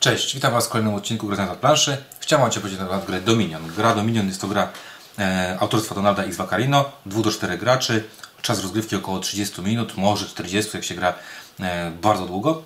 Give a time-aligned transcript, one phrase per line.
[0.00, 1.96] Cześć, witam Was w kolejnym odcinku Gry na planszy.
[2.20, 3.72] Chciałem Cię powiedzieć na temat gry Dominion.
[3.76, 4.68] Gra Dominion jest to gra
[5.18, 6.36] e, autorstwa Donalda X.
[6.36, 8.04] Vaccarino, 2 do 4 graczy,
[8.42, 11.14] czas rozgrywki około 30 minut, może 40, jak się gra
[11.60, 12.62] e, bardzo długo.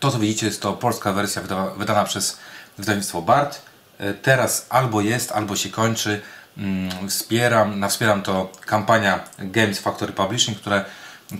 [0.00, 2.38] To co widzicie jest to polska wersja wyda, wydana przez
[2.78, 3.62] wydawnictwo BART.
[3.98, 6.20] E, teraz albo jest, albo się kończy.
[6.56, 10.84] Mm, wspieram, wspieram to kampania Games Factory Publishing, które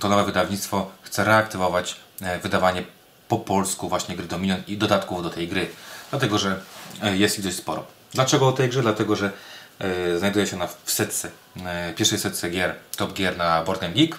[0.00, 2.82] to nowe wydawnictwo chce reaktywować e, wydawanie
[3.28, 5.70] po polsku właśnie gry Dominion i dodatków do tej gry.
[6.10, 6.60] Dlatego, że
[7.02, 7.84] e, jest ich dość sporo.
[8.14, 8.82] Dlaczego o tej grze?
[8.82, 9.30] Dlatego, że
[9.78, 11.30] e, znajduje się ona w setce,
[11.66, 14.16] e, pierwszej setce gier, top gier na Board Game Geek.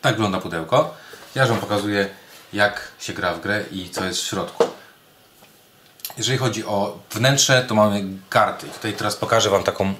[0.00, 0.94] Tak wygląda pudełko.
[1.34, 2.08] Ja Wam pokazuję
[2.52, 4.64] jak się gra w grę i co jest w środku.
[6.16, 8.66] Jeżeli chodzi o wnętrze, to mamy karty.
[8.66, 9.94] Tutaj teraz pokażę Wam taką,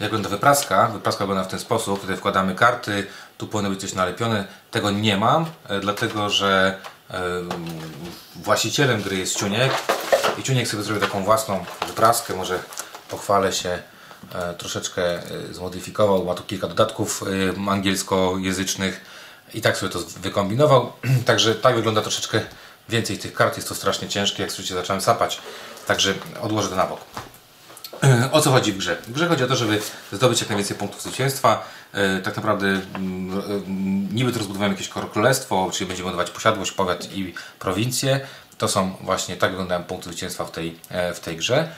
[0.00, 0.86] jak wygląda wypraska.
[0.86, 2.00] Wypraska wygląda w ten sposób.
[2.00, 3.06] Tutaj wkładamy karty,
[3.38, 4.44] tu powinno być coś nalepione.
[4.70, 6.78] Tego nie mam, e, dlatego że
[7.10, 7.22] e,
[8.36, 9.72] właścicielem gry jest Ciuniek
[10.38, 12.34] i Ciuniek sobie zrobił taką własną wypraskę.
[12.34, 12.58] Może
[13.08, 13.78] pochwalę się,
[14.34, 16.24] e, troszeczkę zmodyfikował.
[16.24, 17.24] Ma tu kilka dodatków
[17.68, 19.00] angielskojęzycznych
[19.54, 20.92] i tak sobie to wykombinował.
[21.26, 22.40] Także tak wygląda troszeczkę
[22.88, 23.56] więcej tych kart.
[23.56, 25.40] Jest to strasznie ciężkie, jak słyszycie zacząłem sapać.
[25.86, 27.00] Także odłożę to na bok.
[28.32, 28.96] O co chodzi w grze?
[28.96, 29.80] W grze chodzi o to, żeby
[30.12, 31.64] zdobyć jak najwięcej punktów zwycięstwa.
[31.92, 33.42] E, Tak naprawdę mm, e,
[34.14, 38.20] niby to rozbudowujemy jakieś królestwo, czyli będziemy budować posiadłość, powiat i prowincję.
[38.58, 41.68] To są właśnie, tak wyglądają punkty zwycięstwa w tej, e, w tej grze.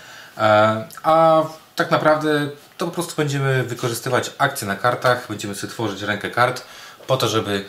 [1.03, 1.43] A
[1.77, 6.63] tak naprawdę to po prostu będziemy wykorzystywać akcje na kartach, będziemy sobie tworzyć rękę kart
[7.07, 7.65] po to, żeby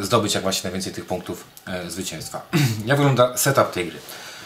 [0.00, 1.44] zdobyć jak właśnie najwięcej tych punktów
[1.88, 2.42] zwycięstwa.
[2.86, 3.98] jak wygląda setup tej gry?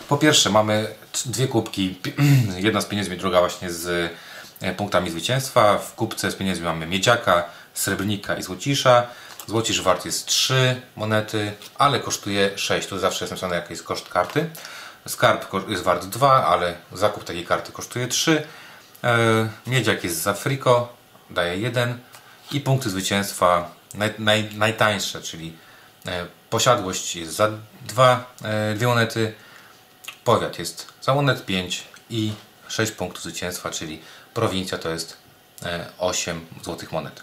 [0.09, 0.95] Po pierwsze mamy
[1.27, 1.99] dwie kubki,
[2.57, 4.13] jedna z pieniędzmi, druga właśnie z
[4.61, 5.79] e, punktami zwycięstwa.
[5.79, 9.07] W kubce z pieniędzmi mamy miedziaka, srebrnika i złocisza.
[9.47, 12.89] Złocisz wart jest 3 monety, ale kosztuje 6.
[12.89, 14.51] Tu zawsze jest napisane jaki jest koszt karty.
[15.09, 18.47] Skarb jest wart 2, ale zakup takiej karty kosztuje 3.
[19.05, 20.97] E, Miedziak jest za friko,
[21.31, 21.99] daje 1.
[22.53, 25.57] I punkty zwycięstwa naj, naj, najtańsze, czyli
[26.07, 27.51] e, posiadłość jest za
[27.87, 29.35] 2 e, dwie monety,
[30.25, 32.33] powiat jest za monet 5 i
[32.69, 34.01] 6 punktów zwycięstwa, czyli
[34.35, 35.17] prowincja to jest
[35.63, 37.23] e, 8 złotych monet.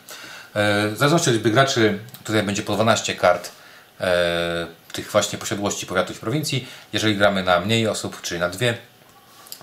[0.53, 3.51] E, W zależności od liczby graczy, tutaj będzie po 12 kart
[4.01, 6.67] e, tych właśnie posiadłości powiatów i prowincji.
[6.93, 8.77] Jeżeli gramy na mniej osób, czyli na dwie,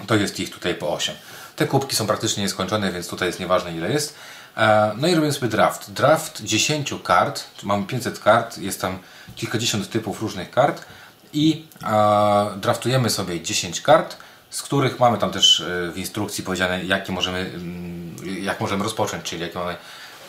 [0.07, 1.15] to jest ich tutaj po 8.
[1.57, 4.15] Te kubki są praktycznie nieskończone, więc tutaj jest nieważne ile jest.
[4.57, 5.93] E, No i robimy sobie draft.
[5.93, 8.99] Draft 10 kart, mamy 500 kart, jest tam
[9.37, 10.85] kilkadziesiąt typów różnych kart
[11.33, 14.17] i e, draftujemy sobie 10 kart,
[14.51, 19.25] z których mamy tam też e, w instrukcji powiedziane jakie możemy, mm, jak możemy rozpocząć,
[19.25, 19.77] czyli jakie mamy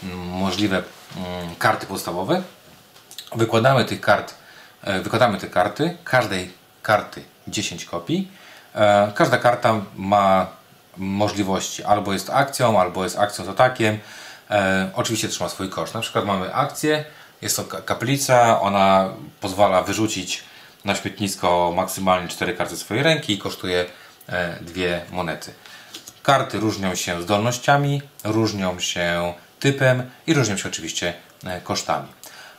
[0.03, 0.83] mm, możliwe
[1.17, 2.41] mm, karty podstawowe.
[3.35, 4.33] Wykładamy tych kart,
[4.83, 6.51] e, wykładamy te karty, każdej
[6.81, 8.31] karty 10 kopii.
[8.75, 10.47] E, Każda karta ma
[10.97, 13.99] możliwości, albo jest akcją, albo jest akcją z atakiem.
[14.95, 15.93] Oczywiście też ma swój koszt.
[15.93, 17.05] Na przykład mamy akcję,
[17.41, 19.09] jest to ka- kaplica, ona
[19.41, 20.43] pozwala wyrzucić
[20.85, 23.85] na śmietnisko maksymalnie 4 karty swojej ręki i kosztuje
[24.29, 25.53] e, dwie monety.
[26.23, 31.13] Karty różnią się zdolnościami, różnią się typem i różnią się oczywiście
[31.45, 32.07] e, kosztami.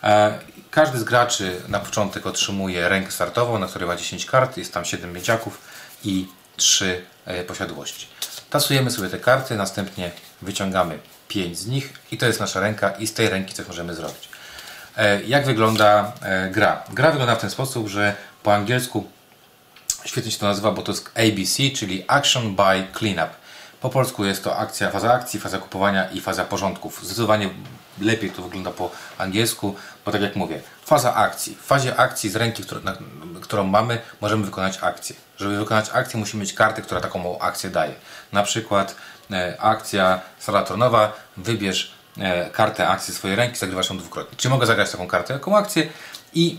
[0.03, 0.39] E,
[0.71, 4.85] Każdy z graczy na początek otrzymuje rękę startową, na której ma 10 kart, jest tam
[4.85, 5.61] 7 miedziaków
[6.05, 8.07] i 3 e, posiadłości.
[8.51, 10.11] Tasujemy sobie te karty, następnie
[10.43, 10.99] wyciągamy
[11.29, 14.29] 5 z nich i to jest nasza ręka i z tej ręki coś możemy zrobić.
[14.97, 16.83] E, Jak wygląda e, gra?
[16.93, 19.07] Gra wygląda w ten sposób, że po angielsku
[20.05, 23.31] świetnie się to nazywa, bo to jest ABC, czyli Action by Cleanup.
[23.81, 27.05] Po polsku jest to akcja, faza akcji, faza kupowania i faza porządków.
[27.05, 27.51] Zdecydowanie
[28.01, 29.75] lepiej to wygląda po angielsku,
[30.05, 31.55] bo tak jak mówię, faza akcji.
[31.55, 32.97] W fazie akcji z ręki, którą, na,
[33.41, 35.17] którą mamy, możemy wykonać akcję.
[35.39, 37.95] Żeby wykonać akcję, musimy mieć kartę, która taką akcję daje.
[38.33, 38.95] Na przykład
[39.31, 41.93] e, akcja sala tronowa, wybierz
[42.53, 44.37] kartę akcji swojej ręki, zagrywasz ją dwukrotnie.
[44.37, 45.89] Czy mogę zagrać taką kartę, jaką akcję
[46.35, 46.59] i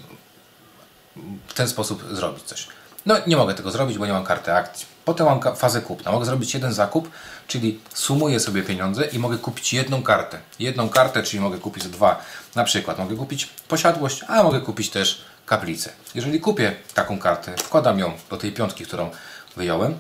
[1.47, 2.67] w ten sposób zrobić coś.
[3.05, 4.85] No nie mogę tego zrobić, bo nie mam karty akcji.
[5.05, 6.11] Potem mam fazę kupna.
[6.11, 7.11] Mogę zrobić jeden zakup,
[7.47, 10.40] czyli sumuję sobie pieniądze i mogę kupić jedną kartę.
[10.59, 12.22] Jedną kartę, czyli mogę kupić dwa.
[12.55, 15.90] Na przykład mogę kupić posiadłość, a mogę kupić też kaplicę.
[16.16, 19.09] Jeżeli kupię taką kartę, wkładam ją do tej piątki, którą
[19.55, 19.97] wyjąłem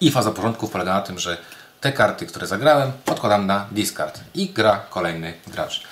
[0.00, 1.38] i faza porządków polega na tym, że
[1.80, 5.82] te karty, które zagrałem, odkładam na discard i gra kolejny gracz.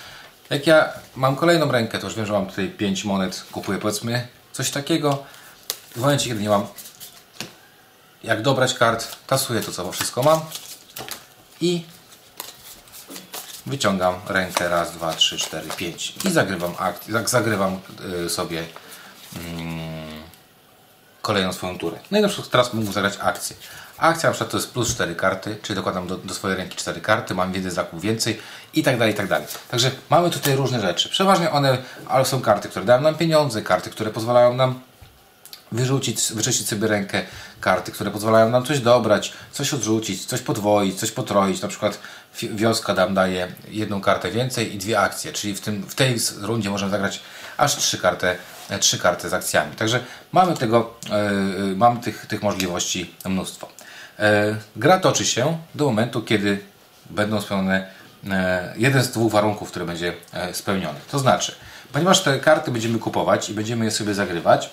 [0.49, 4.27] Jak ja mam kolejną rękę, to już wiem, że mam tutaj 5 monet, kupuję powiedzmy
[4.51, 5.23] coś takiego.
[5.95, 6.67] W momencie, kiedy nie mam
[8.23, 10.39] jak dobrać kart, tasuję to, co wszystko mam
[11.61, 11.85] i
[13.65, 17.79] wyciągam rękę raz, dwa, trzy, cztery, pięć i zagrywam, akt, zag- zagrywam
[18.25, 18.65] y, sobie
[21.27, 21.97] kolejną swoją turę.
[22.11, 23.55] No i na przykład teraz mógł zagrać akcję.
[23.97, 27.01] Akcja na przykład to jest plus 4 karty, czyli dokładam do, do swojej ręki 4
[27.01, 28.39] karty, mam jeden zakup więcej
[28.73, 29.47] i tak dalej, i tak dalej.
[29.71, 31.09] Także mamy tutaj różne rzeczy.
[31.09, 31.77] Przeważnie one
[32.07, 34.79] ale są karty, które dają nam pieniądze, karty, które pozwalają nam
[35.71, 37.21] wyrzucić, wyczyścić sobie rękę,
[37.61, 41.61] karty, które pozwalają nam coś dobrać, coś odrzucić, coś podwoić, coś potroić.
[41.61, 41.99] Na przykład
[42.41, 46.69] wioska nam daje jedną kartę więcej i dwie akcje, czyli w, tym, w tej rundzie
[46.69, 47.21] możemy zagrać
[47.57, 48.27] aż trzy karty,
[48.69, 49.75] e, trzy karty z akcjami.
[49.75, 49.99] Także
[50.31, 51.31] mamy tego, e, e,
[51.75, 53.69] mamy tych, tych możliwości mnóstwo.
[54.19, 56.59] E, gra toczy się do momentu, kiedy
[57.09, 57.97] będą spełnione
[58.75, 60.13] jeden z dwóch warunków, który będzie
[60.53, 60.99] spełniony.
[61.11, 61.55] To znaczy,
[61.93, 64.69] ponieważ te karty będziemy kupować i będziemy je sobie zagrywać,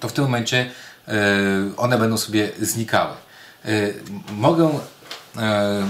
[0.00, 0.70] to w tym momencie
[1.08, 1.12] e,
[1.76, 3.12] one będą sobie znikały.
[3.64, 3.68] E,
[4.32, 4.70] Mogę
[5.36, 5.86] e,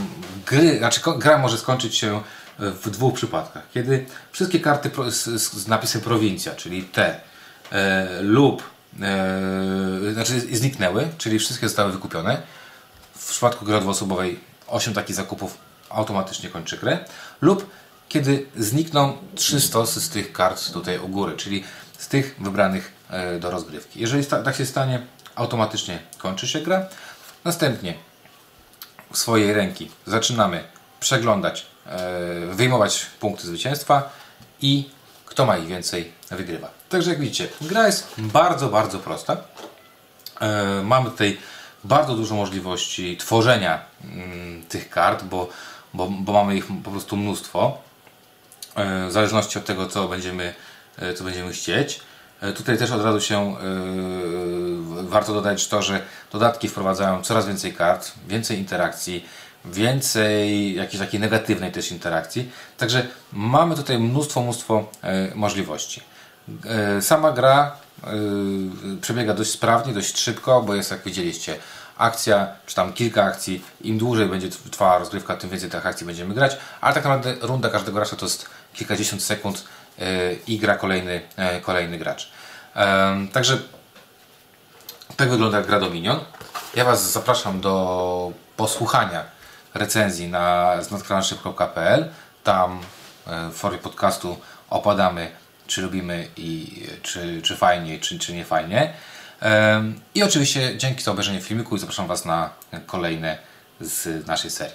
[0.47, 2.23] gry, znaczy gra może skończyć się
[2.59, 3.63] w dwóch przypadkach.
[3.75, 7.21] Kiedy wszystkie karty z, napisem prowincja, czyli te
[8.21, 8.63] lub
[10.13, 12.43] znaczy zniknęły, czyli wszystkie zostały wykupione.
[13.15, 15.59] W przypadku gry dwuosobowej 8 takich zakupów
[15.89, 17.05] automatycznie kończy grę.
[17.41, 17.71] Lub
[18.09, 21.65] kiedy znikną trzy stosy z tych kart tutaj u góry, czyli
[22.01, 24.01] z tych wybranych e, do rozgrywki.
[24.01, 26.89] Jeżeli tak się stanie, automatycznie kończy się gra.
[27.45, 27.95] Następnie
[29.13, 30.65] w swojej ręki zaczynamy
[31.01, 31.99] przeglądać, e,
[32.47, 34.11] wyjmować punkty zwycięstwa
[34.61, 34.91] i
[35.27, 36.71] kto ma ich więcej wygrywa.
[36.89, 39.37] Także jak widzicie, gra jest bardzo, bardzo prosta.
[40.41, 41.39] E, mamy tutaj
[41.85, 45.49] bardzo dużo możliwości tworzenia mm, tych kart, bo,
[45.95, 47.79] bo, bo mamy ich po prostu mnóstwo.
[49.09, 50.55] W zależności od tego, co będziemy,
[51.17, 52.01] co będziemy chcieć.
[52.41, 53.57] E, Tutaj też od razu się e,
[55.03, 56.01] warto dodać to, że
[56.33, 59.25] dodatki wprowadzają coraz więcej kart, więcej interakcji,
[59.65, 62.51] więcej jakiejś takiej negatywnej też interakcji.
[62.79, 66.03] Także mamy tutaj mnóstwo, mnóstwo e, możliwości.
[66.65, 68.11] E, Sama gra e,
[69.01, 71.57] przebiega dość sprawnie, dość szybko, bo jest jak widzieliście
[71.97, 73.65] akcja, czy tam kilka akcji.
[73.81, 77.69] Im dłużej będzie trwała rozgrywka, tym więcej tych akcji będziemy grać, ale tak naprawdę runda
[77.71, 79.65] każdego gracza to jest kilkadziesiąt sekund e,
[80.47, 82.31] i gra kolejny, e, kolejny gracz.
[83.33, 83.59] Także
[85.17, 86.21] tak wygląda gra Dominion.
[86.75, 89.25] Ja Was zapraszam do posłuchania
[89.75, 92.11] recenzji na znadkranship.pl.
[92.45, 92.81] Tam
[93.27, 94.39] e, w formie podcastu
[94.71, 95.31] opadamy,
[95.67, 98.93] czy lubimy i czy, czy fajnie, czy, czy nie fajnie.
[100.15, 102.51] I oczywiście dzięki za obejrzenie filmiku i zapraszam Was na
[102.87, 103.39] kolejne
[103.81, 104.75] z naszej serii.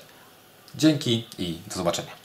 [0.75, 2.24] Dzięki i do zobaczenia.